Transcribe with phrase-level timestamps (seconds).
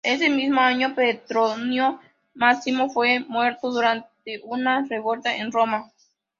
[0.03, 1.99] Ese mismo año, Petronio
[2.33, 5.91] Máximo fue muerto durante una revuelta en Roma.